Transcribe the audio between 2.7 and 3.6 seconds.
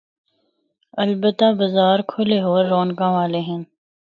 رونقاں والے